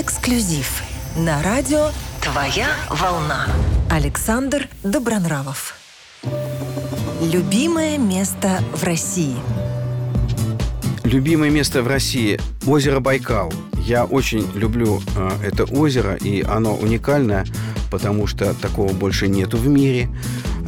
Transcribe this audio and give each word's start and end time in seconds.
Эксклюзив 0.00 0.82
на 1.14 1.42
радио 1.42 1.90
«Твоя 2.22 2.68
волна». 2.88 3.46
Александр 3.90 4.66
Добронравов. 4.82 5.74
Любимое 7.20 7.98
место 7.98 8.62
в 8.72 8.82
России. 8.82 9.36
Любимое 11.04 11.50
место 11.50 11.82
в 11.82 11.86
России– 11.86 12.40
озеро 12.66 13.00
Байкал. 13.00 13.52
Я 13.74 14.06
очень 14.06 14.50
люблю 14.54 15.02
э, 15.16 15.30
это 15.44 15.64
озеро, 15.64 16.14
и 16.14 16.40
оно 16.48 16.74
уникальное, 16.76 17.44
потому 17.90 18.26
что 18.26 18.54
такого 18.54 18.94
больше 18.94 19.28
нету 19.28 19.58
в 19.58 19.68
мире. 19.68 20.08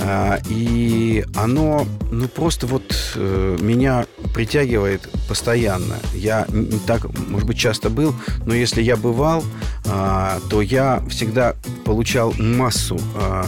Э, 0.02 0.38
и 0.48 1.24
оно, 1.36 1.86
ну, 2.10 2.28
просто 2.28 2.66
вот 2.66 2.82
э, 3.14 3.56
меня 3.60 4.06
притягивает 4.34 5.08
постоянно. 5.28 5.96
Я 6.14 6.46
не 6.48 6.78
так, 6.78 7.06
может 7.28 7.46
быть, 7.46 7.58
часто 7.58 7.88
был, 7.88 8.14
но 8.44 8.54
если 8.54 8.82
я 8.82 8.96
бывал, 8.96 9.44
э, 9.84 10.40
то 10.50 10.60
я 10.60 11.02
всегда 11.08 11.54
получал 11.84 12.34
массу 12.38 12.98
э, 13.14 13.44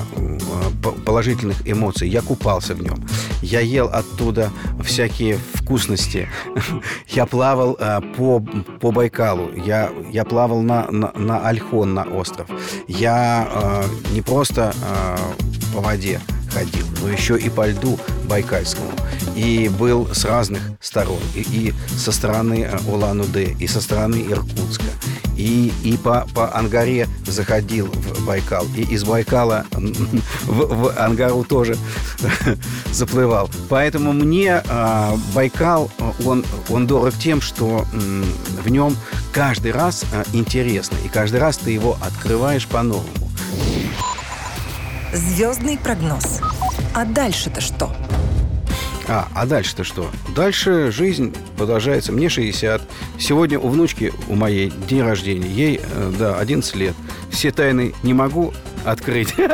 положительных 1.05 1.69
эмоций. 1.69 2.09
Я 2.09 2.23
купался 2.23 2.74
в 2.74 2.82
нем. 2.82 3.05
Я 3.43 3.60
ел 3.60 3.88
оттуда 3.88 4.51
всякие 4.82 5.38
вкусности. 5.55 6.29
Я 7.09 7.27
плавал 7.27 7.79
по, 8.16 8.41
по 8.80 8.91
Байкалу. 8.91 9.51
Я, 9.55 9.91
я 10.10 10.24
плавал 10.24 10.62
на, 10.62 10.91
на, 10.91 11.12
на 11.15 11.48
Альхон, 11.48 11.95
на 11.95 12.02
остров. 12.02 12.48
Я 12.88 13.84
не 14.12 14.21
просто 14.21 14.74
по 15.73 15.80
воде 15.80 16.21
ходил, 16.55 16.87
но 17.03 17.11
еще 17.11 17.37
и 17.37 17.49
по 17.49 17.67
льду 17.67 17.99
Байкальскому. 18.29 18.91
И 19.35 19.69
был 19.69 20.09
с 20.15 20.25
разных 20.25 20.63
сторон. 20.80 21.21
И, 21.35 21.41
и 21.41 21.75
со 21.97 22.13
стороны 22.13 22.71
Улан-Удэ, 22.87 23.57
и 23.59 23.67
со 23.67 23.80
стороны 23.80 24.17
Иркутска, 24.17 24.85
и, 25.37 25.73
и 25.83 25.97
по, 25.97 26.27
по 26.35 26.57
Ангаре 26.57 27.09
заходил 27.27 27.87
в 27.87 28.25
Байкал. 28.25 28.67
И 28.77 28.83
из 28.83 29.05
Байкала 29.05 29.66
в, 29.73 30.74
в 30.74 30.99
Ангару 30.99 31.45
тоже 31.45 31.77
заплывал. 32.93 33.51
Поэтому 33.68 34.13
мне 34.13 34.63
э, 34.65 35.16
Байкал, 35.35 35.91
он, 36.24 36.45
он 36.68 36.87
дорог 36.87 37.15
тем, 37.15 37.41
что 37.41 37.85
э, 37.93 38.23
в 38.63 38.68
нем 38.68 38.96
каждый 39.33 39.73
раз 39.73 40.05
э, 40.13 40.23
интересно. 40.33 40.96
И 41.05 41.09
каждый 41.09 41.41
раз 41.41 41.57
ты 41.57 41.73
его 41.73 41.96
открываешь 42.01 42.66
по-новому. 42.66 43.24
Звездный 45.15 45.79
прогноз. 45.79 46.40
А 46.93 47.04
дальше-то 47.04 47.60
что? 47.60 47.95
А, 49.07 49.29
а 49.32 49.46
дальше-то 49.46 49.84
что? 49.84 50.10
Дальше 50.34 50.90
жизнь 50.90 51.32
продолжается. 51.56 52.10
Мне 52.10 52.29
60. 52.29 52.82
Сегодня 53.21 53.60
у 53.60 53.68
внучки, 53.68 54.12
у 54.29 54.34
моей, 54.34 54.73
день 54.88 55.02
рождения. 55.02 55.48
Ей, 55.48 55.80
э, 55.80 56.12
да, 56.18 56.38
11 56.38 56.74
лет. 56.74 56.96
Все 57.30 57.52
тайны 57.52 57.95
не 58.02 58.12
могу 58.12 58.52
открыть. 58.84 59.34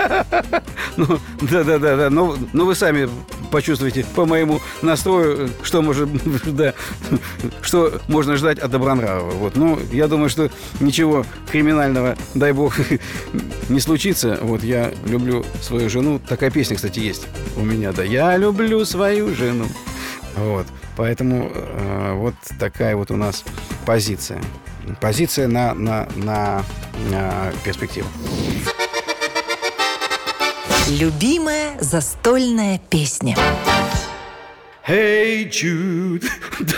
Ну, 0.96 1.18
да-да-да, 1.40 1.96
да. 1.96 2.10
Но, 2.10 2.36
но 2.52 2.64
вы 2.66 2.74
сами 2.74 3.08
почувствуете 3.50 4.04
по 4.14 4.26
моему 4.26 4.60
настрою, 4.82 5.50
что 5.62 5.82
может, 5.82 6.08
да, 6.46 6.74
что 7.62 8.00
можно 8.08 8.36
ждать 8.36 8.58
от 8.58 8.70
Добронравова. 8.70 9.30
Вот. 9.30 9.56
Ну, 9.56 9.78
я 9.92 10.08
думаю, 10.08 10.30
что 10.30 10.50
ничего 10.80 11.24
криминального, 11.50 12.16
дай 12.34 12.52
бог, 12.52 12.76
не 13.68 13.80
случится. 13.80 14.38
Вот 14.42 14.62
я 14.62 14.92
люблю 15.06 15.44
свою 15.60 15.90
жену. 15.90 16.18
Такая 16.18 16.50
песня, 16.50 16.76
кстати, 16.76 17.00
есть 17.00 17.26
у 17.56 17.60
меня, 17.60 17.92
да. 17.92 18.02
Я 18.02 18.36
люблю 18.36 18.84
свою 18.84 19.34
жену. 19.34 19.66
Вот. 20.36 20.66
Поэтому 20.96 21.50
э, 21.54 22.12
вот 22.14 22.34
такая 22.58 22.96
вот 22.96 23.10
у 23.10 23.16
нас 23.16 23.44
позиция. 23.86 24.40
Позиция 25.00 25.48
на, 25.48 25.74
на, 25.74 26.08
на, 26.16 26.62
на 27.10 27.52
перспективу. 27.64 28.08
Любимая 30.98 31.78
застольная 31.78 32.80
песня. 32.90 33.36
Hey 34.84 35.44
Jude, 35.44 36.24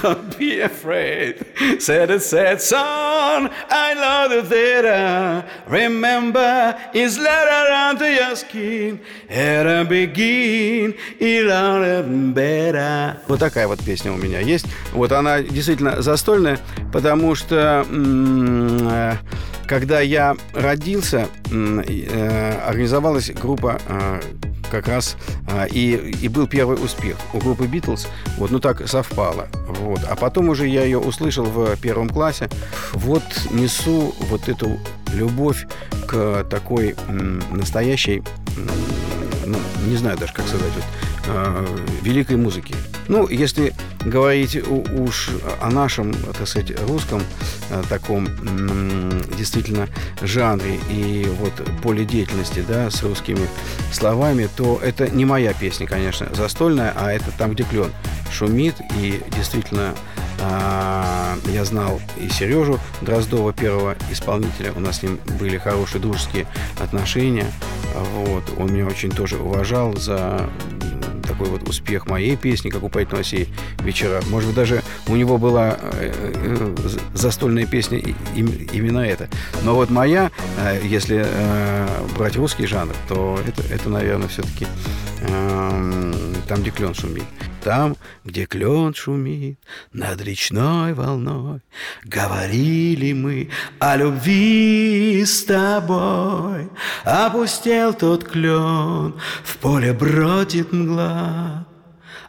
don't 0.02 0.36
be 0.38 0.60
afraid. 0.60 1.46
Said 1.78 2.10
it 2.10 2.20
said 2.20 2.60
son, 2.60 3.48
I 3.70 3.94
love 3.94 4.30
the 4.30 4.42
theater. 4.42 5.44
Remember, 5.66 6.76
it's 6.92 7.16
letter 7.16 7.72
under 7.72 8.12
your 8.12 8.36
skin. 8.36 9.00
Era 9.30 9.82
begin, 9.86 10.94
и 11.18 11.40
better. 12.34 13.16
Вот 13.28 13.40
такая 13.40 13.66
вот 13.66 13.82
песня 13.82 14.12
у 14.12 14.16
меня 14.16 14.40
есть. 14.40 14.66
Вот 14.92 15.10
она 15.12 15.40
действительно 15.40 16.02
застольная, 16.02 16.58
потому 16.92 17.34
что 17.34 17.86
э, 17.88 19.16
когда 19.72 20.02
я 20.02 20.36
родился, 20.52 21.28
э, 21.50 22.58
организовалась 22.66 23.30
группа 23.30 23.80
э, 23.88 24.20
как 24.70 24.86
раз 24.86 25.16
а, 25.48 25.64
и, 25.64 25.94
и 26.20 26.28
был 26.28 26.46
первый 26.46 26.74
успех 26.74 27.16
у 27.32 27.38
группы 27.38 27.66
Битлз. 27.66 28.06
Вот, 28.36 28.50
ну 28.50 28.60
так 28.60 28.86
совпало. 28.86 29.48
Вот. 29.80 30.00
А 30.10 30.14
потом 30.14 30.50
уже 30.50 30.68
я 30.68 30.84
ее 30.84 30.98
услышал 30.98 31.46
в 31.46 31.74
первом 31.80 32.10
классе. 32.10 32.50
Вот 32.92 33.22
несу 33.50 34.14
вот 34.28 34.46
эту 34.50 34.78
любовь 35.14 35.66
к 36.06 36.44
такой 36.50 36.94
настоящей, 37.50 38.22
ну, 39.46 39.56
не 39.86 39.96
знаю 39.96 40.18
даже, 40.18 40.34
как 40.34 40.46
сказать, 40.46 40.72
вот, 40.74 40.84
э, 41.28 41.66
великой 42.02 42.36
музыки. 42.36 42.74
Ну, 43.08 43.28
если 43.28 43.74
говорить 44.04 44.56
уж 44.68 45.30
о 45.60 45.70
нашем, 45.70 46.12
так 46.12 46.46
сказать, 46.46 46.72
русском 46.88 47.22
э, 47.70 47.82
таком 47.88 48.28
действительно 49.36 49.88
жанре 50.20 50.78
и 50.90 51.26
вот 51.38 51.52
поле 51.82 52.04
деятельности, 52.04 52.64
да, 52.66 52.90
с 52.90 53.02
русскими 53.02 53.46
словами, 53.92 54.48
то 54.56 54.80
это 54.82 55.08
не 55.08 55.24
моя 55.24 55.52
песня, 55.52 55.86
конечно, 55.86 56.28
застольная, 56.32 56.92
а 56.96 57.12
это 57.12 57.30
там, 57.36 57.52
где 57.52 57.64
клен 57.64 57.90
шумит, 58.30 58.76
и 58.98 59.20
действительно 59.36 59.94
а, 60.40 61.36
я 61.52 61.64
знал 61.64 62.00
и 62.18 62.28
Сережу 62.28 62.80
Дроздова, 63.00 63.52
первого 63.52 63.96
исполнителя. 64.10 64.72
У 64.74 64.80
нас 64.80 64.98
с 64.98 65.02
ним 65.02 65.20
были 65.38 65.56
хорошие 65.58 66.00
дружеские 66.00 66.46
отношения. 66.80 67.46
Вот. 67.94 68.42
Он 68.58 68.72
меня 68.72 68.86
очень 68.86 69.10
тоже 69.10 69.38
уважал 69.38 69.96
за 69.96 70.48
такой 71.32 71.48
вот 71.48 71.68
успех 71.68 72.06
моей 72.06 72.36
песни, 72.36 72.70
как 72.70 72.82
у 72.82 72.88
поэта 72.88 73.16
Василия 73.16 73.46
вечера. 73.82 74.20
Может 74.28 74.48
быть, 74.48 74.56
даже 74.56 74.82
у 75.08 75.16
него 75.16 75.38
была 75.38 75.76
э, 75.80 76.12
э, 76.34 76.76
застольная 77.14 77.66
песня 77.66 77.98
именно 78.36 79.00
эта. 79.00 79.28
Но 79.62 79.74
вот 79.74 79.90
моя, 79.90 80.30
э, 80.58 80.80
если 80.84 81.26
брать 82.16 82.36
русский 82.36 82.66
жанр, 82.66 82.94
то 83.08 83.38
это, 83.46 83.62
это 83.72 83.88
наверное, 83.88 84.28
все-таки 84.28 84.66
эм, 85.22 86.31
там, 86.52 86.60
где 86.60 86.70
клен 86.70 86.94
шумит. 86.94 87.24
Там, 87.64 87.96
где 88.24 88.44
клен 88.44 88.92
шумит 88.92 89.58
над 89.94 90.20
речной 90.20 90.92
волной, 90.92 91.60
Говорили 92.04 93.14
мы 93.14 93.48
о 93.78 93.96
любви 93.96 95.24
с 95.24 95.44
тобой. 95.44 96.68
Опустел 97.04 97.94
тот 97.94 98.24
клен, 98.24 99.14
в 99.44 99.56
поле 99.62 99.94
бродит 99.94 100.72
мгла, 100.72 101.66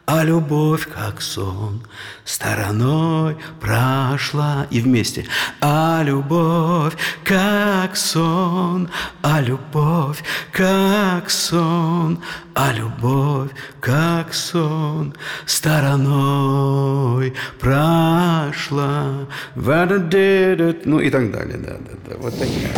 а 0.05 0.23
любовь, 0.23 0.87
как 0.93 1.21
сон, 1.21 1.81
стороной 2.25 3.37
прошла. 3.61 4.67
И 4.69 4.81
вместе. 4.81 5.25
А 5.61 6.01
любовь, 6.03 6.93
как 7.23 7.95
сон, 7.95 8.89
а 9.21 9.39
любовь, 9.41 10.21
как 10.51 11.29
сон, 11.29 12.19
а 12.53 12.73
любовь, 12.73 13.51
как 13.79 14.33
сон, 14.33 15.15
стороной 15.45 17.33
прошла. 17.59 19.25
Ну 19.55 20.99
и 20.99 21.09
так 21.09 21.31
далее, 21.31 21.57
да, 21.57 21.77
да, 21.79 21.91
да. 22.07 22.15
Вот 22.17 22.33
такая. 22.33 22.73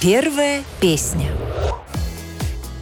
Первая 0.00 0.62
песня. 0.80 1.30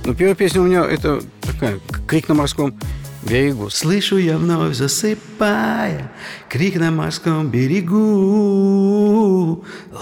Ну, 0.04 0.14
первая 0.14 0.34
песня 0.34 0.60
у 0.62 0.64
меня 0.64 0.84
это 0.84 1.20
такая, 1.42 1.78
крик 2.06 2.28
на 2.28 2.34
морском 2.34 2.78
берегу. 3.22 3.70
Слышу 3.70 4.16
я 4.18 4.38
вновь 4.38 4.74
засыпая 4.76 6.10
Крик 6.48 6.76
на 6.76 6.90
морском 6.90 7.50
берегу 7.50 7.94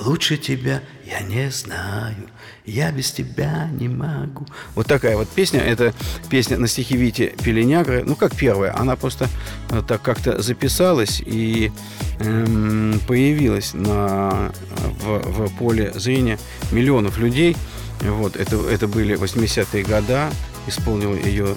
Лучше 0.04 0.36
тебя 0.36 0.82
я 1.04 1.20
не 1.20 1.50
знаю 1.50 2.28
я 2.68 2.92
без 2.92 3.10
тебя 3.10 3.68
не 3.72 3.88
могу. 3.88 4.46
Вот 4.74 4.86
такая 4.86 5.16
вот 5.16 5.28
песня. 5.28 5.60
Это 5.60 5.94
песня 6.28 6.58
на 6.58 6.68
стихи 6.68 6.96
Вити 6.96 7.34
Пеленягры. 7.42 8.04
Ну, 8.04 8.14
как 8.14 8.36
первая. 8.36 8.78
Она 8.78 8.94
просто 8.94 9.26
э, 9.70 9.82
так 9.86 10.02
как-то 10.02 10.40
записалась 10.42 11.22
и 11.24 11.72
эм, 12.20 13.00
появилась 13.06 13.72
на, 13.72 14.52
в, 15.00 15.46
в 15.46 15.58
поле 15.58 15.92
зрения 15.94 16.38
миллионов 16.70 17.18
людей. 17.18 17.56
Вот, 18.02 18.36
это, 18.36 18.56
это 18.68 18.86
были 18.86 19.16
80-е 19.16 19.82
года. 19.84 20.30
Исполнила 20.66 21.14
ее 21.14 21.56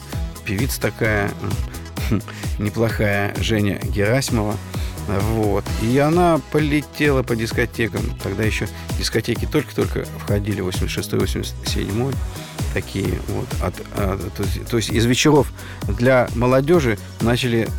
певица 0.52 0.82
такая 0.82 1.32
неплохая 2.60 3.34
Женя 3.40 3.80
Герасимова. 3.84 4.58
Вот. 5.08 5.64
И 5.82 5.98
она 5.98 6.42
полетела 6.52 7.24
по 7.24 7.38
дискотекам. 7.38 8.02
Тогда 8.22 8.44
еще 8.44 8.68
дискотеки 9.00 9.46
только-только 9.46 10.06
входили, 10.20 10.62
86-87 10.62 12.14
такие 12.74 13.20
вот. 13.30 13.48
От, 13.62 13.80
от, 13.98 14.34
то, 14.34 14.44
есть, 14.44 14.66
то 14.70 14.78
есть 14.78 14.90
из 14.90 15.06
вечеров 15.06 15.48
для 15.88 16.28
молодежи 16.36 16.98
начали 17.22 17.70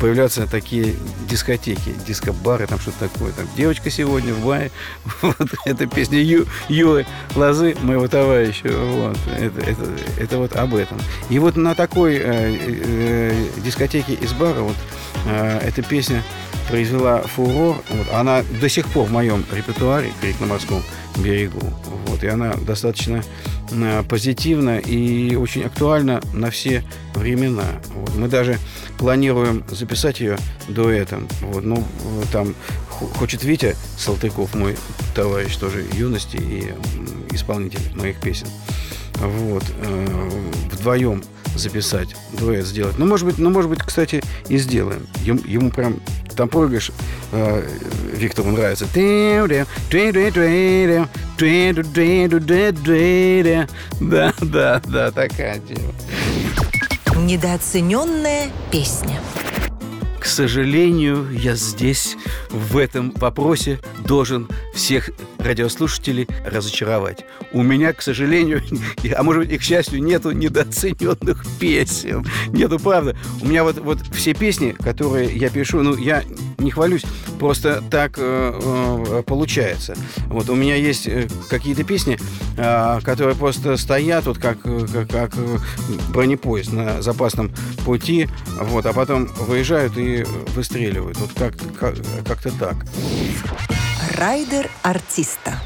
появляться 0.00 0.46
такие 0.46 0.96
дискотеки, 1.28 1.94
диско-бары, 2.06 2.66
там 2.66 2.80
что-то 2.80 3.08
такое. 3.08 3.32
Там 3.32 3.46
девочка 3.56 3.90
сегодня 3.90 4.32
в 4.32 4.44
баре. 4.44 4.70
Вот 5.22 5.36
эта 5.66 5.86
песня 5.86 6.18
Ю, 6.18 6.46
Юры 6.68 7.06
Лозы, 7.36 7.76
моего 7.82 8.08
товарища. 8.08 8.68
Вот. 8.68 9.18
Это, 9.38 9.60
это, 9.60 9.82
это 10.18 10.38
вот 10.38 10.56
об 10.56 10.74
этом. 10.74 10.98
И 11.28 11.38
вот 11.38 11.56
на 11.56 11.74
такой 11.74 12.16
э, 12.16 12.20
э, 12.24 13.46
дискотеке 13.58 14.14
из 14.14 14.32
бара 14.32 14.60
вот 14.60 14.76
э, 15.26 15.58
эта 15.62 15.82
песня 15.82 16.22
произвела 16.70 17.22
фурор. 17.22 17.76
Вот, 17.90 18.06
она 18.12 18.42
до 18.60 18.68
сих 18.68 18.86
пор 18.88 19.06
в 19.06 19.12
моем 19.12 19.44
репертуаре 19.52 20.12
«Крик 20.20 20.40
на 20.40 20.46
морском 20.46 20.82
берегу». 21.18 21.60
Вот, 22.06 22.22
и 22.22 22.28
она 22.28 22.54
достаточно 22.54 23.22
э, 23.70 24.02
позитивна 24.08 24.78
и 24.78 25.34
очень 25.34 25.64
актуальна 25.64 26.20
на 26.32 26.50
все 26.50 26.84
времена. 27.14 27.64
Вот, 27.94 28.14
мы 28.14 28.28
даже 28.28 28.58
планируем 28.98 29.64
записать 29.70 30.20
ее 30.20 30.38
дуэтом. 30.68 31.28
Вот, 31.42 31.64
ну, 31.64 31.84
там 32.32 32.54
хочет 33.18 33.44
Витя 33.44 33.76
Салтыков, 33.98 34.54
мой 34.54 34.76
товарищ 35.14 35.56
тоже 35.56 35.84
юности 35.94 36.36
и 36.36 36.72
исполнитель 37.34 37.80
моих 37.94 38.20
песен. 38.20 38.46
Вот, 39.16 39.64
э, 39.82 40.30
вдвоем 40.72 41.22
записать, 41.54 42.14
дуэт 42.32 42.66
сделать. 42.66 42.98
Ну, 42.98 43.06
может 43.06 43.26
быть, 43.26 43.38
ну, 43.38 43.50
может 43.50 43.70
быть, 43.70 43.80
кстати, 43.80 44.22
и 44.48 44.58
сделаем. 44.58 45.06
Ему, 45.24 45.40
ему 45.44 45.70
прям 45.70 46.00
там 46.36 46.48
прыгаешь, 46.48 46.90
э, 47.32 47.68
Виктору 48.14 48.50
нравится. 48.50 48.86
Да, 54.00 54.32
да, 54.40 54.80
да, 54.86 55.10
такая 55.10 55.60
тема. 55.60 55.92
Недооцененная 57.16 58.50
песня. 58.70 59.20
К 60.20 60.26
сожалению, 60.26 61.26
я 61.32 61.56
здесь, 61.56 62.18
в 62.50 62.76
этом 62.76 63.10
вопросе, 63.12 63.80
должен 64.06 64.48
всех 64.74 65.10
радиослушателей 65.38 66.28
разочаровать. 66.44 67.24
У 67.52 67.62
меня, 67.62 67.94
к 67.94 68.02
сожалению, 68.02 68.62
а 69.16 69.22
может 69.22 69.44
быть 69.44 69.52
и 69.52 69.58
к 69.58 69.62
счастью, 69.62 70.02
нету 70.02 70.32
недооцененных 70.32 71.44
песен. 71.58 72.26
Нету, 72.48 72.78
правда. 72.78 73.16
У 73.40 73.46
меня 73.46 73.64
вот, 73.64 73.78
вот 73.78 73.98
все 74.12 74.34
песни, 74.34 74.72
которые 74.72 75.34
я 75.34 75.48
пишу, 75.48 75.82
ну, 75.82 75.96
я 75.96 76.22
не 76.60 76.70
хвалюсь, 76.70 77.04
просто 77.38 77.82
так 77.90 78.14
э, 78.16 78.60
э, 78.62 79.22
получается. 79.26 79.96
Вот 80.26 80.48
у 80.48 80.54
меня 80.54 80.76
есть 80.76 81.06
э, 81.06 81.28
какие-то 81.48 81.84
песни, 81.84 82.18
э, 82.56 83.00
которые 83.02 83.36
просто 83.36 83.76
стоят 83.76 84.26
вот 84.26 84.38
как, 84.38 84.58
как, 84.62 85.10
как 85.10 85.34
бронепоезд 86.10 86.72
на 86.72 87.02
запасном 87.02 87.52
пути, 87.84 88.28
вот, 88.60 88.86
а 88.86 88.92
потом 88.92 89.26
выезжают 89.26 89.96
и 89.96 90.24
выстреливают. 90.54 91.18
Вот 91.18 91.30
как, 91.36 91.54
как, 91.78 91.96
как-то 92.26 92.50
так. 92.58 92.76
Райдер 94.16 94.68
артиста. 94.82 95.60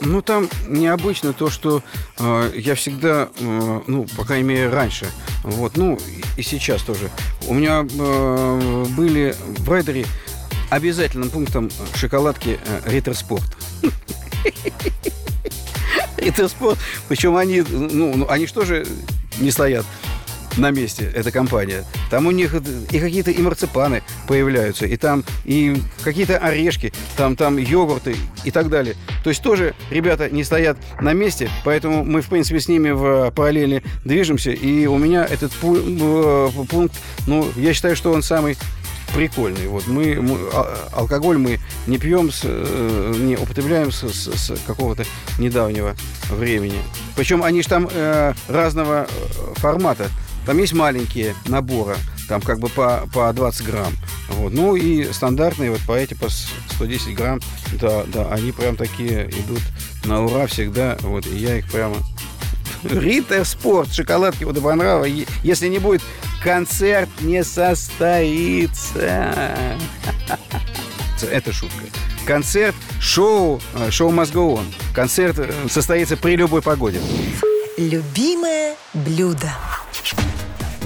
Ну, 0.00 0.22
там 0.22 0.48
необычно 0.66 1.34
то, 1.34 1.50
что 1.50 1.82
э, 2.18 2.52
я 2.56 2.74
всегда, 2.74 3.28
э, 3.38 3.80
ну, 3.86 4.06
по 4.16 4.24
крайней 4.24 4.48
мере, 4.48 4.68
раньше, 4.70 5.06
вот, 5.42 5.76
ну, 5.76 5.98
и 6.36 6.42
сейчас 6.42 6.82
тоже, 6.82 7.10
у 7.48 7.54
меня 7.54 7.86
э, 7.90 8.84
были 8.96 9.34
в 9.38 9.70
райдере 9.70 10.06
обязательным 10.68 11.30
пунктом 11.30 11.70
шоколадки 11.94 12.58
э, 12.64 12.80
Риттер 12.86 13.14
Спорт. 13.14 13.56
Риттер 16.16 16.48
Спорт, 16.48 16.78
причем 17.08 17.36
они, 17.36 17.62
ну, 17.62 18.14
ну, 18.16 18.28
они 18.28 18.46
что 18.46 18.64
же 18.64 18.86
не 19.38 19.50
стоят 19.50 19.86
на 20.60 20.70
месте, 20.70 21.10
эта 21.14 21.30
компания. 21.32 21.84
Там 22.10 22.26
у 22.26 22.30
них 22.30 22.54
и 22.54 22.98
какие-то 22.98 23.30
и 23.30 23.42
марципаны 23.42 24.02
появляются, 24.28 24.86
и 24.86 24.96
там 24.96 25.24
и 25.44 25.80
какие-то 26.04 26.38
орешки, 26.38 26.92
там, 27.16 27.36
там 27.36 27.56
йогурты 27.56 28.16
и 28.44 28.50
так 28.50 28.68
далее. 28.68 28.94
То 29.24 29.30
есть 29.30 29.42
тоже 29.42 29.74
ребята 29.90 30.30
не 30.30 30.44
стоят 30.44 30.78
на 31.00 31.12
месте, 31.12 31.50
поэтому 31.64 32.04
мы, 32.04 32.20
в 32.20 32.28
принципе, 32.28 32.60
с 32.60 32.68
ними 32.68 32.90
в 32.90 33.30
параллели 33.32 33.82
движемся, 34.04 34.50
и 34.50 34.86
у 34.86 34.98
меня 34.98 35.24
этот 35.24 35.52
э, 35.62 36.48
пункт, 36.68 36.94
ну, 37.26 37.48
я 37.56 37.74
считаю, 37.74 37.96
что 37.96 38.12
он 38.12 38.22
самый 38.22 38.56
прикольный. 39.14 39.66
Вот 39.66 39.86
мы, 39.86 40.20
мы 40.20 40.38
а, 40.52 40.88
алкоголь 40.92 41.38
мы 41.38 41.58
не 41.86 41.98
пьем, 41.98 42.30
с, 42.30 42.42
э, 42.44 43.14
не 43.18 43.36
употребляем 43.36 43.92
с, 43.92 44.02
с, 44.02 44.28
с 44.28 44.58
какого-то 44.66 45.04
недавнего 45.38 45.96
времени. 46.30 46.78
Причем 47.16 47.42
они 47.42 47.62
же 47.62 47.68
там 47.68 47.88
э, 47.90 48.34
разного 48.48 49.06
э, 49.08 49.54
формата. 49.56 50.08
Там 50.46 50.58
есть 50.58 50.72
маленькие 50.72 51.34
наборы, 51.46 51.96
там 52.28 52.40
как 52.40 52.58
бы 52.58 52.68
по, 52.68 53.08
по 53.12 53.32
20 53.32 53.66
грамм. 53.66 53.92
Вот. 54.28 54.52
Ну 54.52 54.76
и 54.76 55.12
стандартные 55.12 55.70
вот 55.70 55.80
по 55.86 55.92
эти 55.92 56.14
по 56.14 56.28
110 56.28 57.14
грамм, 57.14 57.40
да, 57.80 58.04
да, 58.06 58.28
они 58.30 58.52
прям 58.52 58.76
такие 58.76 59.28
идут 59.30 59.62
на 60.04 60.24
ура 60.24 60.46
всегда. 60.46 60.96
Вот, 61.00 61.26
и 61.26 61.36
я 61.36 61.58
их 61.58 61.70
прямо... 61.70 61.96
Риттер 62.82 63.44
Спорт, 63.44 63.92
шоколадки 63.92 64.44
вот 64.44 64.60
понравилось. 64.62 65.26
Если 65.42 65.68
не 65.68 65.78
будет, 65.78 66.02
концерт 66.42 67.08
не 67.20 67.44
состоится. 67.44 68.58
Это 71.22 71.52
шутка. 71.52 71.84
Концерт, 72.26 72.74
шоу, 73.00 73.60
э, 73.74 73.90
шоу 73.90 74.10
on. 74.10 74.64
Концерт 74.94 75.38
э, 75.38 75.52
состоится 75.68 76.16
при 76.16 76.36
любой 76.36 76.62
погоде. 76.62 77.00
Любимое 77.76 78.76
блюдо. 78.94 79.52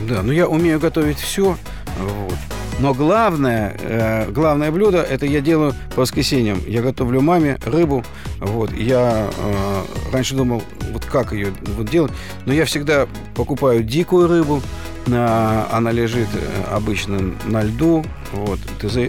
Да, 0.09 0.23
ну 0.23 0.33
я 0.33 0.49
умею 0.49 0.79
готовить 0.79 1.19
все. 1.19 1.57
Вот. 1.99 2.39
Но 2.81 2.93
главное, 2.93 3.77
э, 3.79 4.31
главное 4.31 4.71
блюдо 4.71 5.01
это 5.01 5.27
я 5.27 5.41
делаю 5.41 5.75
по 5.95 6.03
воскресеньям. 6.03 6.61
Я 6.67 6.83
готовлю 6.83 7.21
маме 7.21 7.59
рыбу. 7.65 8.05
Вот. 8.41 8.73
Я 8.73 9.31
э, 9.37 9.83
раньше 10.13 10.35
думал, 10.35 10.63
вот 10.93 11.05
как 11.05 11.33
ее 11.33 11.53
вот 11.77 11.89
делать. 11.89 12.13
Но 12.47 12.53
я 12.53 12.65
всегда 12.65 13.07
покупаю 13.35 13.83
дикую 13.83 14.29
рыбу. 14.29 14.61
На, 15.07 15.67
она 15.71 15.93
лежит 15.93 16.29
э, 16.35 16.75
обычно 16.75 17.35
на 17.47 17.63
льду. 17.63 18.05
Вот. 18.33 18.59
Ты 18.81 18.89
за... 18.89 19.09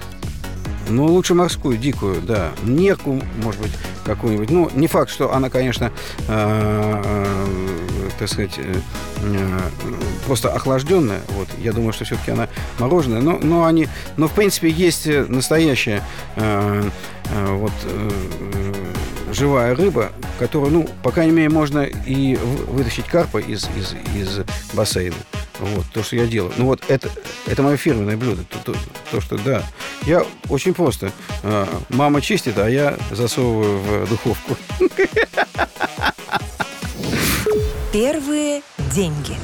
Ну, 0.87 1.05
лучше 1.05 1.33
морскую, 1.33 1.77
дикую, 1.77 2.21
да. 2.21 2.51
Нерку, 2.63 3.19
может 3.43 3.59
быть, 3.61 3.71
какую-нибудь. 4.05 4.51
Ну, 4.51 4.69
не 4.75 4.85
факт, 4.85 5.09
что 5.09 5.33
она, 5.33 5.49
конечно, 5.49 5.91
э, 6.27 7.01
э, 7.03 7.84
так 8.17 8.29
сказать, 8.29 8.57
э, 8.57 8.73
э, 9.21 9.59
просто 10.25 10.51
охлажденная. 10.53 11.21
Вот, 11.29 11.47
я 11.59 11.73
думаю, 11.73 11.93
что 11.93 12.05
все-таки 12.05 12.31
она 12.31 12.47
мороженая. 12.79 13.21
Но, 13.21 13.37
но 13.39 13.65
они, 13.65 13.87
но 14.17 14.27
в 14.27 14.31
принципе 14.31 14.69
есть 14.69 15.05
настоящая 15.07 16.01
э, 16.35 16.89
э, 17.31 17.55
вот 17.55 17.73
живая 19.31 19.75
рыба, 19.75 20.11
которую, 20.39 20.71
ну, 20.71 20.89
по 21.03 21.11
крайней 21.11 21.33
мере, 21.33 21.49
можно 21.49 21.81
и 21.81 22.35
вытащить 22.67 23.05
карпа 23.05 23.39
из, 23.39 23.67
из, 23.75 23.95
из 24.15 24.45
бассейна. 24.73 25.15
Вот, 25.59 25.85
то, 25.93 26.03
что 26.03 26.17
я 26.17 26.27
делаю. 26.27 26.53
Ну, 26.57 26.65
вот 26.65 26.83
это, 26.89 27.09
это 27.47 27.63
мое 27.63 27.77
фирменное 27.77 28.17
блюдо. 28.17 28.43
То, 28.43 28.57
то, 28.59 28.77
то, 29.11 29.21
что, 29.21 29.37
да. 29.37 29.63
Я 30.05 30.25
очень 30.49 30.73
просто. 30.73 31.11
Мама 31.89 32.21
чистит, 32.21 32.57
а 32.57 32.69
я 32.69 32.97
засовываю 33.11 33.79
в 33.79 34.09
духовку. 34.09 34.57
Первые 37.95 38.61
деньги. 38.93 39.37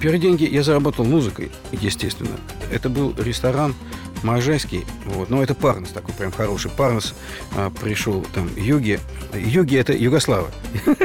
Первые 0.00 0.18
деньги 0.18 0.44
я 0.44 0.62
заработал 0.62 1.04
музыкой, 1.04 1.52
естественно. 1.70 2.34
Это 2.72 2.88
был 2.88 3.14
ресторан 3.18 3.74
Можайский. 4.22 4.86
Вот. 5.04 5.28
Но 5.28 5.42
это 5.42 5.54
Парнос 5.54 5.90
такой 5.90 6.14
прям 6.14 6.32
хороший. 6.32 6.70
Парнос 6.70 7.14
а, 7.54 7.68
пришел 7.68 8.24
там 8.34 8.48
Юги. 8.56 9.00
Юги 9.34 9.76
это 9.76 9.92
Югослава. 9.92 10.50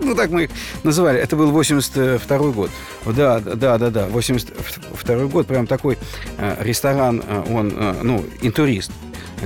Ну, 0.00 0.14
так 0.14 0.30
мы 0.30 0.44
их 0.44 0.50
называли. 0.82 1.18
Это 1.18 1.34
был 1.34 1.50
82 1.50 2.38
год. 2.50 2.70
Да, 3.06 3.38
да, 3.38 3.78
да, 3.78 3.90
да. 3.90 4.06
82 4.08 5.26
год. 5.26 5.46
Прям 5.46 5.68
такой 5.68 5.96
а, 6.38 6.60
ресторан. 6.60 7.22
А, 7.24 7.46
он, 7.48 7.72
ну, 8.02 8.26
интурист 8.42 8.90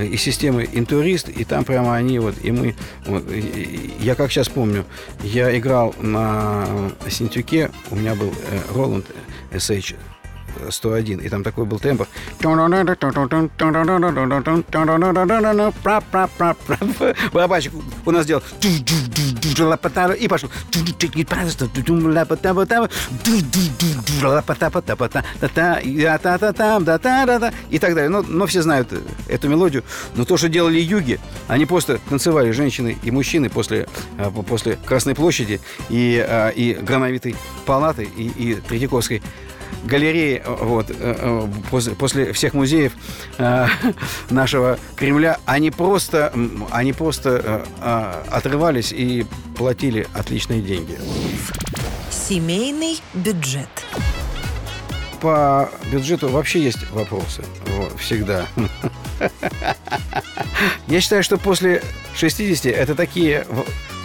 и 0.05 0.17
системы 0.17 0.67
интурист, 0.71 1.29
и 1.29 1.43
там 1.43 1.63
прямо 1.63 1.95
они 1.95 2.19
вот, 2.19 2.35
и 2.43 2.51
мы, 2.51 2.75
вот, 3.05 3.29
и, 3.31 3.93
я 3.99 4.15
как 4.15 4.31
сейчас 4.31 4.49
помню, 4.49 4.85
я 5.23 5.57
играл 5.57 5.95
на 5.99 6.91
Синтюке, 7.09 7.71
у 7.91 7.95
меня 7.95 8.15
был 8.15 8.33
Роланд 8.73 9.05
SH 9.51 9.95
101, 10.69 11.19
и 11.19 11.29
там 11.29 11.43
такой 11.43 11.65
был 11.65 11.79
темп. 11.79 12.03
Барабанщик 17.33 17.73
у 18.05 18.11
нас 18.11 18.25
делал 18.25 18.43
и 20.13 20.27
пошел. 20.27 20.49
И 27.69 27.79
так 27.79 27.95
далее. 27.95 28.09
Но, 28.09 28.21
но 28.21 28.45
все 28.45 28.61
знают 28.61 28.93
эту 29.27 29.49
мелодию. 29.49 29.83
Но 30.15 30.25
то, 30.25 30.37
что 30.37 30.49
делали 30.49 30.79
юги, 30.79 31.19
они 31.47 31.65
просто 31.65 31.99
танцевали, 32.09 32.51
женщины 32.51 32.97
и 33.03 33.11
мужчины, 33.11 33.49
после, 33.49 33.87
после 34.47 34.77
Красной 34.85 35.15
площади 35.15 35.59
и, 35.89 36.53
и 36.55 36.73
Грановитой 36.81 37.35
палаты 37.65 38.03
и, 38.03 38.27
и 38.27 38.55
Третьяковской 38.55 39.21
галереи 39.85 40.41
вот, 40.45 40.91
после, 41.69 41.95
после 41.95 42.33
всех 42.33 42.53
музеев 42.53 42.93
э, 43.37 43.67
нашего 44.29 44.77
Кремля, 44.95 45.39
они 45.45 45.71
просто, 45.71 46.33
они 46.71 46.93
просто 46.93 47.65
э, 47.81 48.23
отрывались 48.31 48.91
и 48.91 49.25
платили 49.57 50.07
отличные 50.13 50.61
деньги. 50.61 50.97
Семейный 52.11 52.99
бюджет. 53.13 53.69
По 55.21 55.69
бюджету 55.91 56.29
вообще 56.29 56.63
есть 56.63 56.89
вопросы. 56.91 57.43
Вот, 57.65 57.99
всегда. 57.99 58.45
Я 60.87 61.01
считаю, 61.01 61.23
что 61.23 61.37
после 61.37 61.83
60 62.15 62.67
это 62.67 62.95
такие 62.95 63.45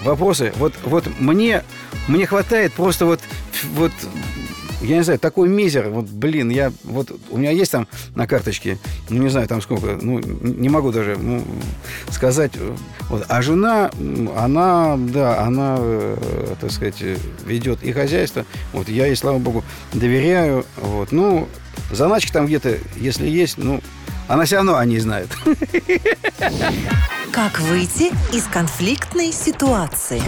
вопросы. 0.02 0.52
Вот, 0.56 0.74
вот 0.84 1.06
мне, 1.18 1.62
мне 2.08 2.26
хватает 2.26 2.72
просто 2.72 3.06
вот, 3.06 3.20
вот 3.74 3.92
я 4.80 4.96
не 4.96 5.02
знаю, 5.02 5.18
такой 5.18 5.48
мизер, 5.48 5.88
вот, 5.88 6.06
блин, 6.06 6.50
я, 6.50 6.72
вот, 6.84 7.12
у 7.30 7.38
меня 7.38 7.50
есть 7.50 7.72
там 7.72 7.86
на 8.14 8.26
карточке, 8.26 8.78
ну, 9.08 9.22
не 9.22 9.30
знаю, 9.30 9.48
там 9.48 9.62
сколько, 9.62 9.98
ну, 10.00 10.18
не 10.20 10.68
могу 10.68 10.92
даже 10.92 11.16
ну, 11.16 11.44
сказать, 12.10 12.52
вот, 13.08 13.24
а 13.28 13.42
жена, 13.42 13.90
она, 14.36 14.96
да, 14.98 15.40
она, 15.42 15.76
э, 15.78 16.54
так 16.60 16.70
сказать, 16.70 17.02
ведет 17.44 17.82
и 17.82 17.92
хозяйство, 17.92 18.44
вот, 18.72 18.88
я 18.88 19.06
ей, 19.06 19.16
слава 19.16 19.38
богу, 19.38 19.64
доверяю, 19.92 20.64
вот, 20.76 21.12
ну, 21.12 21.48
заначки 21.90 22.32
там 22.32 22.46
где-то, 22.46 22.78
если 22.96 23.26
есть, 23.26 23.58
ну, 23.58 23.80
она 24.28 24.44
все 24.44 24.56
равно 24.56 24.76
о 24.76 24.84
ней 24.84 25.00
знает. 25.00 25.28
Как 27.32 27.60
выйти 27.60 28.12
из 28.34 28.44
конфликтной 28.44 29.32
ситуации? 29.32 30.22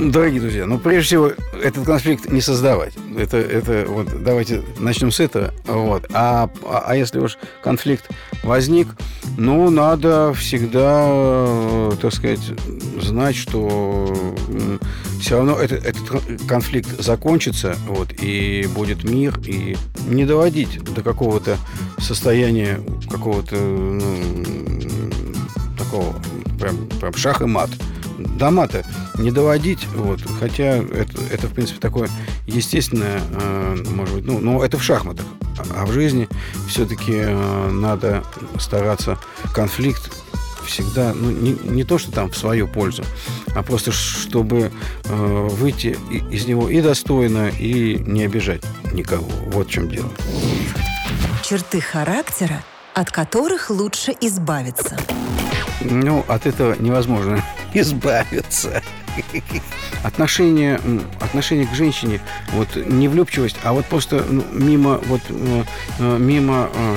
Дорогие 0.00 0.40
друзья, 0.40 0.64
ну, 0.64 0.78
прежде 0.78 1.06
всего, 1.06 1.32
этот 1.60 1.84
конфликт 1.84 2.30
не 2.30 2.40
создавать. 2.40 2.94
Это, 3.16 3.36
это 3.36 3.84
вот, 3.88 4.22
давайте 4.22 4.62
начнем 4.78 5.10
с 5.10 5.18
этого. 5.18 5.52
Вот. 5.66 6.06
А, 6.12 6.48
а, 6.64 6.84
а 6.86 6.96
если 6.96 7.18
уж 7.18 7.36
конфликт 7.64 8.08
возник, 8.44 8.86
ну, 9.36 9.70
надо 9.70 10.32
всегда, 10.34 11.90
так 12.00 12.14
сказать, 12.14 12.52
знать, 13.02 13.34
что 13.34 14.14
все 15.20 15.38
равно 15.38 15.58
этот, 15.58 15.84
этот 15.84 16.46
конфликт 16.46 17.02
закончится, 17.02 17.74
вот, 17.88 18.12
и 18.22 18.68
будет 18.72 19.02
мир, 19.02 19.40
и 19.44 19.76
не 20.06 20.24
доводить 20.24 20.80
до 20.94 21.02
какого-то 21.02 21.56
состояния, 21.98 22.80
какого-то, 23.10 23.56
ну, 23.56 25.10
такого, 25.76 26.14
прям, 26.60 26.86
прям 27.00 27.14
шах 27.14 27.42
и 27.42 27.46
мат 27.46 27.70
до 28.18 28.50
мата 28.50 28.84
не 29.16 29.30
доводить, 29.30 29.86
вот, 29.94 30.20
хотя 30.40 30.76
это, 30.76 31.22
это 31.30 31.46
в 31.46 31.54
принципе, 31.54 31.80
такое 31.80 32.08
естественное, 32.46 33.20
э, 33.30 33.76
может 33.90 34.14
быть, 34.14 34.26
ну, 34.26 34.38
но 34.38 34.64
это 34.64 34.78
в 34.78 34.82
шахматах. 34.82 35.26
А 35.74 35.86
в 35.86 35.92
жизни 35.92 36.28
все-таки 36.68 37.14
э, 37.14 37.70
надо 37.70 38.24
стараться 38.58 39.18
конфликт 39.54 40.10
всегда, 40.64 41.12
ну, 41.14 41.30
не, 41.30 41.56
не 41.64 41.84
то, 41.84 41.98
что 41.98 42.12
там 42.12 42.30
в 42.30 42.36
свою 42.36 42.68
пользу, 42.68 43.02
а 43.54 43.62
просто 43.62 43.90
чтобы 43.90 44.70
э, 45.04 45.48
выйти 45.52 45.96
из 46.30 46.46
него 46.46 46.68
и 46.68 46.80
достойно, 46.80 47.48
и 47.48 47.96
не 48.06 48.24
обижать 48.24 48.62
никого. 48.92 49.28
Вот 49.46 49.68
в 49.68 49.70
чем 49.70 49.88
дело. 49.88 50.10
Черты 51.42 51.80
характера, 51.80 52.62
от 52.94 53.10
которых 53.10 53.70
лучше 53.70 54.14
избавиться. 54.20 54.98
Ну, 55.80 56.24
от 56.28 56.46
этого 56.46 56.76
невозможно 56.78 57.42
избавиться. 57.74 58.82
Отношение, 60.04 60.80
отношение 61.20 61.66
к 61.66 61.74
женщине, 61.74 62.20
вот 62.52 62.68
не 62.76 63.08
влюбчивость, 63.08 63.56
а 63.64 63.72
вот 63.72 63.84
просто 63.86 64.24
ну, 64.28 64.44
мимо, 64.52 65.00
вот 65.06 65.20
э, 65.28 65.64
э, 65.98 66.18
мимо 66.18 66.70
э, 66.72 66.96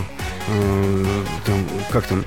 там, 1.45 1.55
как 1.91 2.05
там, 2.05 2.23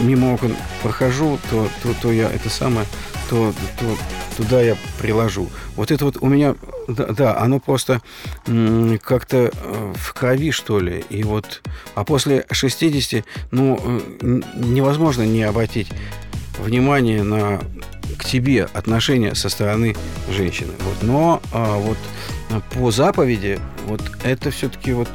мимо 0.00 0.34
окон 0.34 0.56
прохожу, 0.82 1.38
то, 1.50 1.68
то, 1.82 1.94
то 2.00 2.12
я 2.12 2.30
это 2.30 2.48
самое, 2.48 2.86
то, 3.28 3.52
то 3.78 3.96
туда 4.36 4.62
я 4.62 4.76
приложу. 4.98 5.50
Вот 5.76 5.90
это 5.90 6.04
вот 6.06 6.16
у 6.20 6.26
меня, 6.26 6.54
да, 6.88 7.06
да 7.06 7.38
оно 7.38 7.60
просто 7.60 8.00
как-то 9.02 9.50
в 9.94 10.14
крови, 10.14 10.50
что 10.50 10.80
ли. 10.80 11.04
И 11.10 11.24
вот, 11.24 11.62
а 11.94 12.04
после 12.04 12.46
60, 12.50 13.24
ну, 13.50 14.02
невозможно 14.22 15.22
не 15.22 15.42
обратить 15.42 15.88
внимание 16.60 17.22
на 17.22 17.60
к 18.18 18.24
тебе 18.24 18.68
отношения 18.72 19.34
со 19.34 19.48
стороны 19.48 19.96
женщины. 20.30 20.72
Вот. 20.80 21.02
Но 21.02 21.42
а, 21.52 21.78
вот 21.78 21.98
по 22.74 22.90
заповеди 22.90 23.58
вот 23.86 24.02
это 24.24 24.50
все-таки 24.50 24.92
вот 24.92 25.08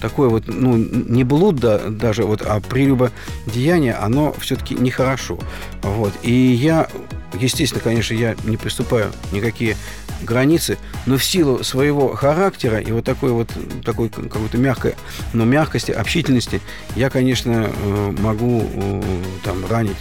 такое 0.00 0.28
вот, 0.28 0.44
ну, 0.46 0.76
не 0.76 1.24
блуд 1.24 1.56
да, 1.56 1.78
даже, 1.78 2.24
вот, 2.24 2.42
а 2.42 2.60
прелюбодеяние, 2.60 3.94
оно 3.94 4.34
все-таки 4.38 4.74
нехорошо. 4.74 5.38
Вот. 5.82 6.12
И 6.22 6.32
я, 6.32 6.88
естественно, 7.38 7.82
конечно, 7.82 8.14
я 8.14 8.36
не 8.44 8.56
приступаю 8.56 9.12
никакие 9.32 9.76
границы, 10.22 10.78
но 11.06 11.16
в 11.16 11.24
силу 11.24 11.62
своего 11.64 12.14
характера 12.14 12.78
и 12.78 12.90
вот 12.92 13.04
такой 13.04 13.30
вот 13.30 13.50
такой 13.84 14.08
какой-то 14.08 14.58
мягкой, 14.58 14.94
но 15.32 15.44
мягкости, 15.44 15.90
общительности, 15.92 16.60
я, 16.96 17.10
конечно, 17.10 17.70
э, 17.72 18.14
могу 18.18 18.62
э, 18.64 19.02
там 19.44 19.64
ранить 19.66 19.96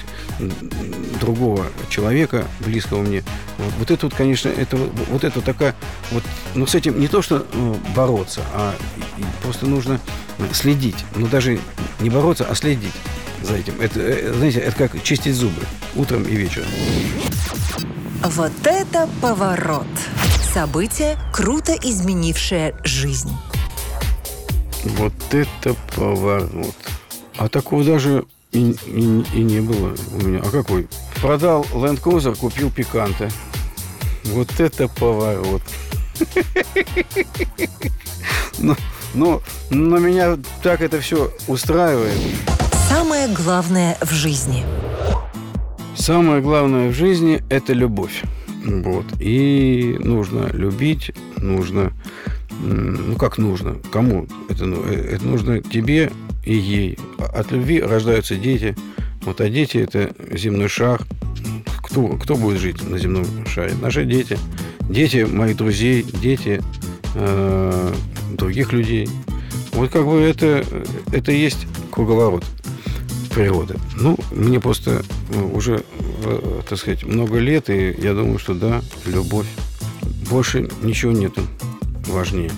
другого 1.20 1.66
человека, 1.90 2.46
близкого 2.60 3.02
мне. 3.02 3.24
Вот, 3.58 3.74
вот 3.80 3.92
это 3.92 4.06
вот, 4.06 4.16
конечно, 4.16 4.50
это 4.50 4.78
вот 5.10 5.24
это 5.24 5.42
такая 5.42 5.76
вот, 6.12 6.24
ну 6.56 6.68
с 6.68 6.76
этим 6.76 7.00
не 7.00 7.08
то 7.08 7.22
что 7.22 7.46
э, 7.52 7.76
бороться, 7.96 8.42
а 8.54 8.76
просто 9.42 9.66
нужно 9.66 9.87
следить, 10.54 11.06
но 11.16 11.28
даже 11.28 11.60
не 12.00 12.10
бороться, 12.10 12.46
а 12.50 12.56
следить 12.56 12.94
за 13.44 13.56
этим. 13.56 13.80
Это, 13.80 14.34
знаете, 14.34 14.60
это 14.60 14.88
как 14.88 15.04
чистить 15.04 15.36
зубы 15.36 15.62
утром 15.96 16.24
и 16.24 16.36
вечером. 16.36 16.68
Вот 18.24 18.52
это 18.66 19.08
поворот! 19.22 19.88
Событие, 20.54 21.18
круто 21.32 21.74
изменившее 21.74 22.76
жизнь. 22.84 23.32
Вот 24.84 25.14
это 25.32 25.76
поворот. 25.96 26.76
А 27.38 27.48
такого 27.48 27.84
даже 27.84 28.26
и, 28.52 28.72
и, 28.86 29.24
и 29.34 29.44
не 29.44 29.60
было 29.62 29.96
у 30.14 30.22
меня. 30.22 30.42
А 30.44 30.50
какой? 30.50 30.88
Продал 31.22 31.64
Land 31.74 32.02
Cruiser, 32.02 32.36
купил 32.36 32.72
Пиканта. 32.72 33.30
Вот 34.26 34.60
это 34.60 34.88
поворот. 34.88 35.62
Но, 38.60 38.76
но, 39.18 39.42
но 39.70 39.98
меня 39.98 40.38
так 40.64 40.82
это 40.82 41.02
все 41.02 41.32
устраивает. 41.48 42.18
Самое 42.90 43.28
главное 43.28 43.98
в 44.02 44.12
жизни– 44.12 44.64
Самое 45.98 46.42
главное 46.42 46.90
в 46.90 46.94
жизни– 46.94 47.44
это 47.50 47.74
любовь. 47.74 48.24
Вот. 48.64 49.06
И 49.20 49.98
нужно 50.00 50.48
любить, 50.54 51.12
нужно... 51.38 51.92
Ну, 52.62 53.16
как 53.16 53.38
нужно? 53.38 53.76
Кому 53.92 54.28
это, 54.48 54.66
э, 54.66 55.16
это 55.16 55.26
нужно? 55.26 55.62
Тебе 55.62 56.12
и 56.46 56.56
ей. 56.56 57.00
От 57.18 57.52
любви 57.52 57.82
рождаются 57.82 58.36
дети. 58.36 58.76
Вот, 59.24 59.42
а 59.42 59.50
дети– 59.50 59.78
это 59.80 60.12
земной 60.32 60.70
шар. 60.70 61.02
Кто, 61.84 62.10
кто 62.10 62.36
будет 62.36 62.60
жить 62.60 62.88
на 62.88 62.98
земном 62.98 63.26
шаре? 63.48 63.74
Наши 63.82 64.06
дети. 64.06 64.38
Дети 64.82 65.26
моих 65.30 65.58
друзей, 65.58 66.04
дети 66.04 66.62
э, 67.16 67.94
других 68.36 68.74
людей. 68.74 69.10
Вот 69.74 69.92
как 69.92 70.06
бы 70.06 70.22
это, 70.22 70.64
это 71.12 71.32
и 71.32 71.38
есть 71.38 71.68
круговорот 71.92 72.44
природы. 73.34 73.76
Ну, 73.96 74.18
мне 74.32 74.60
просто 74.60 75.04
ну, 75.30 75.54
уже, 75.54 75.84
э, 76.24 76.62
так 76.68 76.80
сказать, 76.80 77.04
много 77.04 77.38
лет, 77.38 77.70
и 77.70 77.96
я 78.00 78.14
думаю, 78.14 78.40
что 78.40 78.56
да, 78.56 78.82
любовь. 79.06 79.46
Больше 80.30 80.68
ничего 80.82 81.12
нету 81.12 81.42
важнее. 82.08 82.52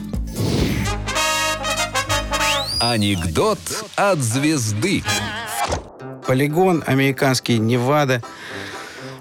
Анекдот 2.80 3.60
от 3.98 4.20
звезды. 4.20 5.04
Полигон 6.26 6.84
американский 6.86 7.58
Невада 7.58 8.24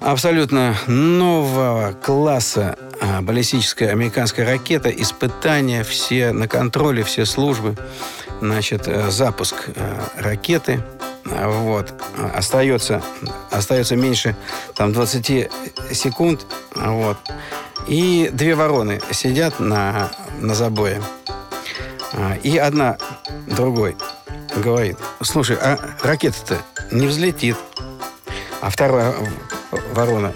абсолютно 0.00 0.76
нового 0.86 1.92
класса 1.92 2.78
баллистическая 3.22 3.90
американская 3.90 4.46
ракета, 4.46 4.90
испытания, 4.90 5.82
все 5.82 6.32
на 6.32 6.48
контроле, 6.48 7.02
все 7.02 7.24
службы. 7.24 7.76
Значит, 8.40 8.86
э, 8.86 9.10
запуск 9.10 9.70
э, 9.74 10.00
ракеты. 10.16 10.82
А, 11.26 11.48
вот. 11.48 11.92
Остается, 12.34 13.02
остается 13.50 13.96
меньше 13.96 14.36
там, 14.74 14.92
20 14.92 15.50
секунд. 15.92 16.46
Вот. 16.74 17.18
И 17.86 18.30
две 18.32 18.54
вороны 18.54 19.00
сидят 19.12 19.60
на, 19.60 20.10
на 20.40 20.54
забое. 20.54 21.02
И 22.42 22.56
одна 22.56 22.96
другой 23.46 23.96
говорит, 24.56 24.96
слушай, 25.22 25.56
а 25.60 25.78
ракета-то 26.02 26.58
не 26.90 27.06
взлетит. 27.06 27.56
А 28.60 28.70
вторая 28.70 29.14
ворона 29.92 30.32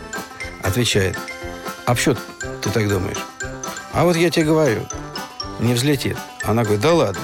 отвечает, 0.62 1.18
а 1.86 1.96
что 1.96 2.16
ты 2.62 2.70
так 2.70 2.88
думаешь? 2.88 3.18
А 3.92 4.04
вот 4.04 4.16
я 4.16 4.30
тебе 4.30 4.46
говорю, 4.46 4.86
не 5.58 5.74
взлетит. 5.74 6.16
Она 6.44 6.62
говорит, 6.62 6.80
да 6.80 6.92
ладно. 6.92 7.22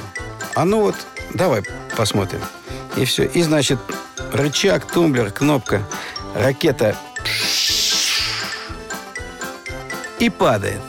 А 0.54 0.64
ну 0.64 0.80
вот, 0.80 0.96
давай 1.32 1.62
посмотрим. 1.96 2.40
И 2.96 3.04
все. 3.04 3.24
И, 3.24 3.42
значит, 3.42 3.78
рычаг, 4.32 4.86
тумблер, 4.86 5.30
кнопка, 5.30 5.82
ракета 6.34 6.96
и 10.18 10.28
падает. 10.30 10.80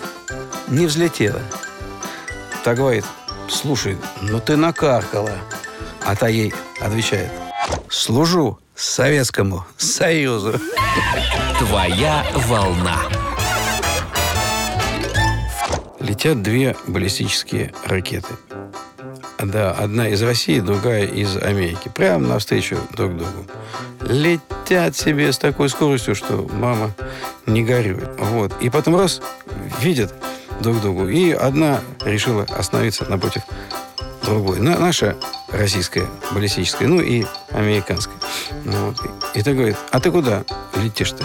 Не 0.67 0.87
взлетела. 0.87 1.41
Так 2.63 2.77
говорит, 2.77 3.05
слушай, 3.47 3.97
ну 4.21 4.39
ты 4.39 4.55
накаркала. 4.55 5.37
А 6.03 6.15
та 6.15 6.27
ей 6.27 6.53
отвечает, 6.81 7.31
служу 7.89 8.59
Советскому 8.75 9.65
Союзу. 9.77 10.59
Твоя 11.59 12.25
волна. 12.47 12.97
Летят 16.19 16.41
две 16.41 16.75
баллистические 16.85 17.73
ракеты. 17.85 18.27
Да, 19.41 19.71
одна 19.71 20.09
из 20.09 20.21
России, 20.21 20.59
другая 20.59 21.05
из 21.05 21.37
Америки. 21.37 21.89
Прямо 21.95 22.27
навстречу 22.27 22.77
друг 22.91 23.15
другу. 23.15 23.45
Летят 24.01 24.97
себе 24.97 25.31
с 25.31 25.37
такой 25.37 25.69
скоростью, 25.69 26.15
что 26.15 26.45
мама 26.51 26.91
не 27.45 27.63
горюет. 27.63 28.09
Вот. 28.17 28.51
И 28.59 28.69
потом 28.69 28.97
раз, 28.97 29.21
видят 29.79 30.13
друг 30.59 30.81
другу. 30.81 31.07
И 31.07 31.31
одна 31.31 31.79
решила 32.03 32.43
остановиться 32.43 33.05
напротив 33.05 33.43
другой. 34.21 34.59
На, 34.59 34.77
наша 34.77 35.15
российская 35.53 36.05
баллистическая, 36.33 36.89
ну 36.89 36.99
и 36.99 37.23
американская. 37.51 38.17
Вот. 38.65 38.97
И 39.35 39.41
ты 39.41 39.53
говорит, 39.53 39.77
а 39.91 40.01
ты 40.01 40.11
куда 40.11 40.43
летишь-то? 40.75 41.23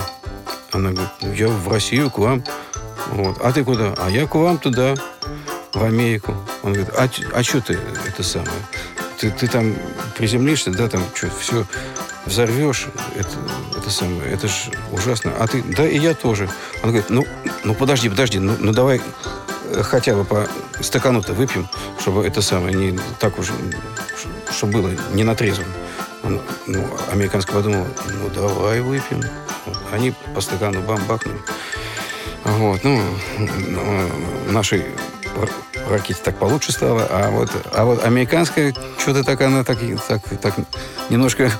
Она 0.70 0.90
говорит, 0.90 1.10
«Ну, 1.20 1.32
я 1.32 1.48
в 1.48 1.68
Россию, 1.68 2.10
к 2.10 2.18
вам. 2.18 2.44
Вот. 3.12 3.38
А 3.40 3.52
ты 3.52 3.64
куда? 3.64 3.94
А 3.96 4.10
я 4.10 4.26
к 4.26 4.34
вам 4.34 4.58
туда, 4.58 4.94
в 5.74 5.84
Америку. 5.84 6.34
Он 6.62 6.72
говорит, 6.72 6.92
а, 6.96 7.08
а 7.32 7.42
что 7.42 7.60
ты 7.60 7.78
это 8.06 8.22
самое? 8.22 8.50
Ты, 9.18 9.30
ты 9.30 9.46
там 9.48 9.74
приземлишься, 10.16 10.70
да, 10.70 10.88
там 10.88 11.02
что, 11.14 11.28
все 11.38 11.66
взорвешь, 12.26 12.86
это, 13.16 13.30
это 13.76 13.90
самое, 13.90 14.30
это 14.30 14.48
же 14.48 14.54
ужасно. 14.92 15.32
А 15.38 15.46
ты, 15.46 15.62
да, 15.62 15.86
и 15.86 15.98
я 15.98 16.14
тоже. 16.14 16.48
Он 16.82 16.90
говорит, 16.90 17.10
ну, 17.10 17.26
ну 17.64 17.74
подожди, 17.74 18.08
подожди, 18.08 18.38
ну, 18.38 18.56
ну 18.58 18.72
давай 18.72 19.00
хотя 19.82 20.14
бы 20.14 20.24
по 20.24 20.48
стакану-то 20.80 21.32
выпьем, 21.32 21.68
чтобы 21.98 22.24
это 22.26 22.40
самое, 22.42 22.74
не 22.74 22.98
так 23.18 23.38
уж, 23.38 23.48
чтобы 24.50 24.72
было 24.74 24.90
не 25.12 25.24
на 25.24 25.34
трезвом. 25.34 25.66
Он, 26.22 26.40
ну, 26.66 26.88
американский 27.10 27.52
подумал, 27.52 27.86
ну, 28.08 28.30
давай 28.30 28.80
выпьем. 28.80 29.22
Они 29.92 30.14
по 30.34 30.40
стакану 30.40 30.80
бам-бахнули. 30.82 31.38
Вот, 32.44 32.84
ну, 32.84 33.02
ну 33.38 34.52
нашей 34.52 34.84
ракете 35.88 36.20
так 36.22 36.38
получше 36.38 36.72
стало, 36.72 37.06
а 37.10 37.30
вот, 37.30 37.50
а 37.72 37.84
вот 37.84 38.04
американская, 38.04 38.74
что-то 38.98 39.24
так 39.24 39.40
она 39.40 39.64
так, 39.64 39.78
так, 40.08 40.22
так 40.40 40.54
немножко 41.10 41.50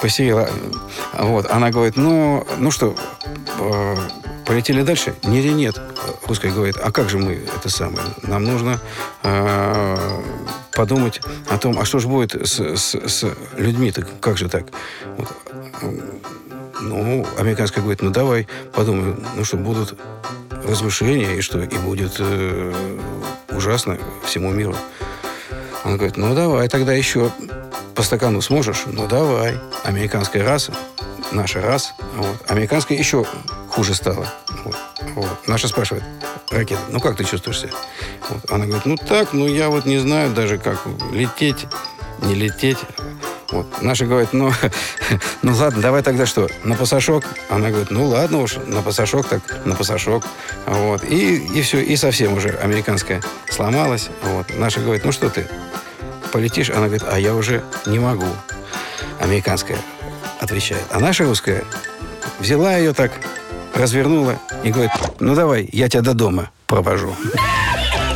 посеяла. 0.00 0.48
Вот, 1.18 1.50
она 1.50 1.70
говорит, 1.70 1.96
ну, 1.96 2.46
ну 2.58 2.70
что, 2.70 2.94
э, 3.58 3.96
полетели 4.46 4.82
дальше? 4.82 5.14
Нет, 5.24 5.44
нет. 5.54 5.80
Русская 6.26 6.50
говорит, 6.50 6.76
а 6.82 6.92
как 6.92 7.08
же 7.08 7.18
мы 7.18 7.40
это 7.56 7.68
самое? 7.68 8.06
Нам 8.22 8.44
нужно 8.44 8.80
э, 9.22 10.22
подумать 10.72 11.20
о 11.48 11.58
том, 11.58 11.78
а 11.78 11.84
что 11.84 11.98
же 11.98 12.08
будет 12.08 12.34
с, 12.34 12.60
с, 12.76 12.94
с 12.94 13.26
людьми-то, 13.56 14.06
как 14.20 14.36
же 14.36 14.48
так? 14.48 14.66
Вот. 15.16 15.28
Ну, 16.84 17.26
американская 17.38 17.82
говорит, 17.82 18.02
ну 18.02 18.10
давай 18.10 18.46
подумаем, 18.72 19.24
ну 19.36 19.44
что, 19.44 19.56
будут 19.56 19.98
разрушения, 20.64 21.36
и 21.36 21.40
что, 21.40 21.60
и 21.60 21.76
будет 21.78 22.16
э, 22.18 22.72
ужасно 23.50 23.98
всему 24.24 24.50
миру. 24.50 24.76
Он 25.84 25.96
говорит, 25.96 26.16
ну 26.16 26.34
давай 26.34 26.68
тогда 26.68 26.92
еще 26.92 27.30
по 27.94 28.02
стакану 28.02 28.40
сможешь? 28.42 28.84
Ну 28.86 29.06
давай. 29.06 29.58
Американская 29.84 30.44
раса, 30.44 30.72
наша 31.32 31.60
раса. 31.60 31.92
Вот. 32.16 32.50
Американская 32.50 32.98
еще 32.98 33.24
хуже 33.68 33.94
стало. 33.94 34.26
Вот. 34.64 34.76
Вот. 35.14 35.48
Наша 35.48 35.68
спрашивает, 35.68 36.04
ракета, 36.50 36.82
ну 36.90 37.00
как 37.00 37.16
ты 37.16 37.24
чувствуешь 37.24 37.60
себя? 37.60 37.72
Вот. 38.28 38.50
Она 38.50 38.66
говорит, 38.66 38.86
ну 38.86 38.96
так, 38.96 39.32
ну 39.32 39.46
я 39.46 39.68
вот 39.68 39.86
не 39.86 39.98
знаю 39.98 40.32
даже, 40.32 40.58
как 40.58 40.80
лететь, 41.12 41.66
не 42.22 42.34
лететь. 42.34 42.78
Вот. 43.54 43.82
Наша 43.82 44.04
говорит, 44.04 44.32
ну, 44.32 44.50
ну 45.42 45.54
ладно, 45.54 45.80
давай 45.80 46.02
тогда 46.02 46.26
что, 46.26 46.48
на 46.64 46.74
пасашок? 46.74 47.24
Она 47.48 47.68
говорит, 47.68 47.92
ну 47.92 48.04
ладно 48.06 48.40
уж, 48.40 48.56
на 48.66 48.82
пасашок 48.82 49.28
так, 49.28 49.64
на 49.64 49.76
пасашок. 49.76 50.26
Вот. 50.66 51.04
И, 51.04 51.36
и 51.36 51.62
все, 51.62 51.80
и 51.80 51.94
совсем 51.94 52.32
уже 52.32 52.48
американская 52.48 53.22
сломалась. 53.48 54.10
Вот. 54.22 54.46
Наша 54.58 54.80
говорит, 54.80 55.04
ну 55.04 55.12
что 55.12 55.30
ты, 55.30 55.46
полетишь? 56.32 56.70
Она 56.70 56.86
говорит, 56.86 57.04
а 57.08 57.16
я 57.16 57.32
уже 57.32 57.62
не 57.86 58.00
могу. 58.00 58.26
Американская 59.20 59.78
отвечает. 60.40 60.82
А 60.90 60.98
наша 60.98 61.22
русская 61.24 61.62
взяла 62.40 62.76
ее 62.76 62.92
так, 62.92 63.12
развернула 63.72 64.36
и 64.64 64.72
говорит, 64.72 64.90
ну 65.20 65.36
давай, 65.36 65.68
я 65.70 65.88
тебя 65.88 66.02
до 66.02 66.14
дома 66.14 66.50
провожу. 66.66 67.14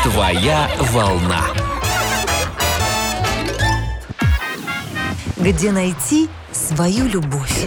Твоя 0.03 0.69
волна. 0.81 1.45
Где 5.41 5.71
найти 5.71 6.29
свою 6.53 7.07
любовь? 7.07 7.67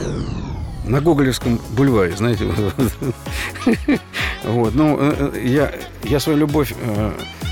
На 0.85 0.99
Гоголевском 0.99 1.59
бульваре, 1.71 2.15
знаете. 2.15 2.51
Вот, 4.43 4.73
ну, 4.73 4.97
э, 4.99 5.31
э, 5.35 5.47
я, 5.47 5.71
я 6.03 6.19
свою 6.19 6.39
любовь 6.39 6.73
э, 6.81 7.11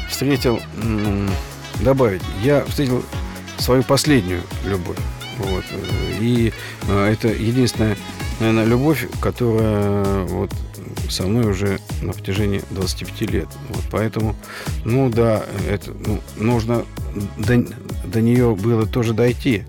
встретил, 0.09 0.59
добавить, 1.81 2.23
я 2.41 2.65
встретил 2.65 3.05
свою 3.59 3.83
последнюю 3.83 4.41
любовь. 4.65 4.97
Вот. 5.37 5.63
И 6.19 6.51
это 6.89 7.27
единственная, 7.27 7.95
наверное, 8.39 8.65
любовь, 8.65 9.07
которая 9.21 10.23
вот 10.23 10.51
со 11.09 11.23
мной 11.23 11.45
уже 11.45 11.79
на 12.01 12.13
протяжении 12.13 12.61
25 12.71 13.21
лет. 13.31 13.47
Вот 13.69 13.83
поэтому, 13.91 14.35
ну 14.83 15.09
да, 15.09 15.43
это 15.69 15.91
ну, 16.05 16.19
нужно 16.37 16.85
до, 17.37 17.63
до 18.05 18.21
нее 18.21 18.55
было 18.55 18.85
тоже 18.85 19.13
дойти. 19.13 19.63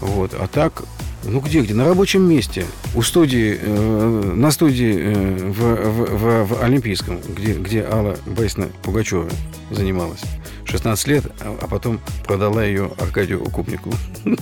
Вот. 0.00 0.34
А 0.34 0.46
так, 0.46 0.82
ну 1.24 1.40
где, 1.40 1.60
где? 1.60 1.74
На 1.74 1.86
рабочем 1.86 2.22
месте. 2.22 2.66
У 2.94 3.02
студии, 3.02 3.58
э, 3.60 4.32
на 4.34 4.50
студии 4.50 4.96
э, 4.96 5.50
в, 5.50 5.60
в, 5.60 6.16
в, 6.16 6.46
в 6.46 6.62
Олимпийском, 6.62 7.20
где, 7.28 7.54
где 7.54 7.84
Алла 7.84 8.16
Борисовна 8.26 8.68
Пугачева 8.82 9.28
занималась. 9.70 10.22
16 10.66 11.08
лет, 11.08 11.24
а, 11.40 11.58
а 11.60 11.66
потом 11.68 12.00
продала 12.26 12.64
ее 12.64 12.92
Аркадию 12.98 13.42
Укупнику. 13.42 13.92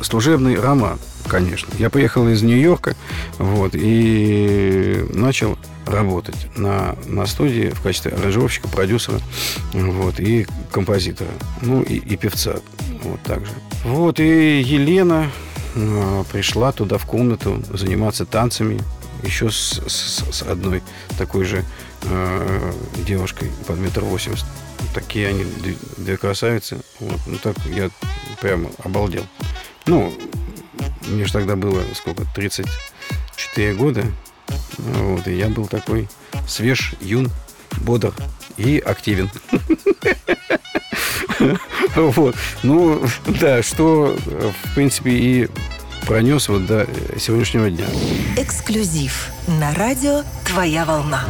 Служебный 0.00 0.60
роман, 0.60 0.98
конечно. 1.28 1.72
Я 1.78 1.88
приехал 1.90 2.28
из 2.28 2.42
Нью-Йорка, 2.42 2.94
вот, 3.38 3.72
и 3.74 5.06
начал 5.10 5.58
работать 5.86 6.48
на, 6.56 6.96
на 7.06 7.26
студии 7.26 7.70
в 7.70 7.80
качестве 7.80 8.12
аранжировщика, 8.12 8.68
продюсера 8.68 9.20
вот, 9.72 10.20
и 10.20 10.46
композитора, 10.70 11.30
ну 11.62 11.82
и, 11.82 11.96
и 11.96 12.16
певца 12.16 12.56
вот 13.04 13.20
так 13.22 13.44
же. 13.44 13.52
Вот, 13.84 14.20
и 14.20 14.60
Елена 14.60 15.30
э, 15.74 16.24
пришла 16.32 16.72
туда 16.72 16.98
в 16.98 17.06
комнату 17.06 17.62
заниматься 17.72 18.26
танцами 18.26 18.80
еще 19.22 19.50
с, 19.50 19.80
с, 19.86 20.24
с 20.30 20.42
одной 20.42 20.82
такой 21.18 21.44
же 21.44 21.64
э, 22.02 22.72
девушкой 23.06 23.50
под 23.66 23.78
метр 23.78 24.02
восемьдесят. 24.02 24.46
Такие 24.92 25.28
они, 25.28 25.44
две 25.96 26.16
красавицы. 26.16 26.80
Вот, 27.00 27.20
ну 27.26 27.38
так 27.38 27.56
я 27.74 27.90
прямо 28.40 28.70
обалдел. 28.82 29.24
Ну, 29.86 30.12
мне 31.08 31.24
же 31.24 31.32
тогда 31.32 31.56
было 31.56 31.82
сколько, 31.94 32.24
34 32.34 33.74
года. 33.74 34.04
Вот, 34.78 35.26
и 35.26 35.36
я 35.36 35.48
был 35.48 35.66
такой 35.66 36.08
свеж, 36.46 36.94
юн, 37.00 37.30
бодр 37.80 38.14
и 38.56 38.78
активен. 38.78 39.30
Вот. 41.96 42.34
Ну, 42.62 43.02
да, 43.40 43.62
что, 43.62 44.16
в 44.64 44.74
принципе, 44.74 45.10
и 45.10 45.48
пронес 46.06 46.48
вот 46.48 46.66
до 46.66 46.86
сегодняшнего 47.18 47.70
дня. 47.70 47.86
Эксклюзив 48.36 49.28
на 49.46 49.72
радио 49.74 50.22
«Твоя 50.44 50.84
волна». 50.84 51.24